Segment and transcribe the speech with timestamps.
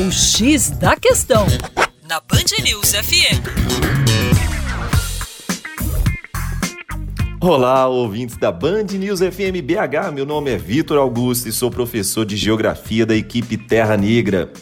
[0.00, 1.44] O X da Questão,
[2.08, 3.42] na Band News FM.
[7.40, 10.12] Olá, ouvintes da Band News FM BH.
[10.14, 14.52] Meu nome é Vitor Augusto e sou professor de Geografia da equipe Terra Negra.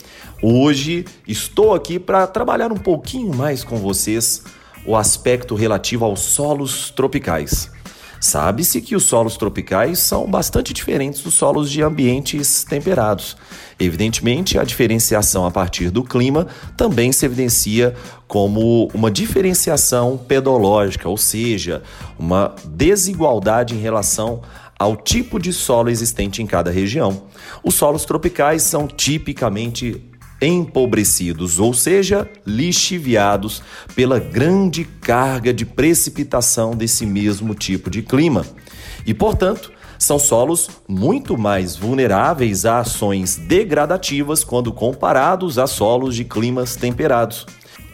[0.43, 4.43] Hoje estou aqui para trabalhar um pouquinho mais com vocês
[4.87, 7.71] o aspecto relativo aos solos tropicais.
[8.21, 13.37] Sabe-se que os solos tropicais são bastante diferentes dos solos de ambientes temperados.
[13.79, 17.95] Evidentemente, a diferenciação a partir do clima também se evidencia
[18.27, 21.83] como uma diferenciação pedológica, ou seja,
[22.19, 24.43] uma desigualdade em relação
[24.79, 27.25] ao tipo de solo existente em cada região.
[27.63, 30.03] Os solos tropicais são tipicamente
[30.41, 33.63] empobrecidos, ou seja, lixiviados
[33.95, 38.45] pela grande carga de precipitação desse mesmo tipo de clima.
[39.07, 46.25] E, portanto, são solos muito mais vulneráveis a ações degradativas quando comparados a solos de
[46.25, 47.47] climas temperados.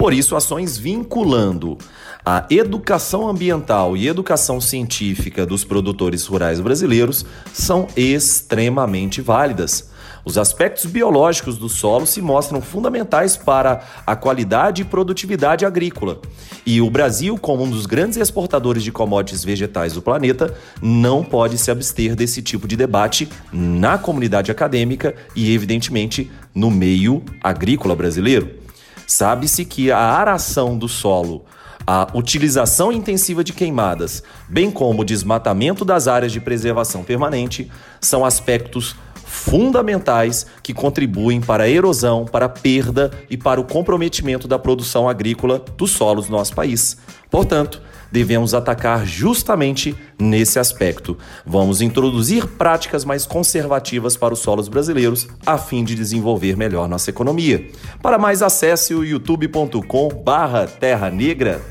[0.03, 1.79] Por isso, ações vinculando
[2.27, 9.93] a educação ambiental e educação científica dos produtores rurais brasileiros são extremamente válidas.
[10.25, 16.21] Os aspectos biológicos do solo se mostram fundamentais para a qualidade e produtividade agrícola.
[16.67, 21.57] E o Brasil, como um dos grandes exportadores de commodities vegetais do planeta, não pode
[21.59, 28.63] se abster desse tipo de debate na comunidade acadêmica e, evidentemente, no meio agrícola brasileiro.
[29.07, 31.45] Sabe-se que a aração do solo
[31.87, 38.25] a utilização intensiva de queimadas, bem como o desmatamento das áreas de preservação permanente, são
[38.25, 38.95] aspectos
[39.33, 45.09] fundamentais que contribuem para a erosão, para a perda e para o comprometimento da produção
[45.09, 46.99] agrícola dos solos do nosso país.
[47.31, 47.81] Portanto,
[48.13, 51.17] devemos atacar justamente nesse aspecto.
[51.47, 57.09] Vamos introduzir práticas mais conservativas para os solos brasileiros a fim de desenvolver melhor nossa
[57.09, 57.71] economia.
[58.03, 61.63] Para mais acesse o youtube.com/terra negra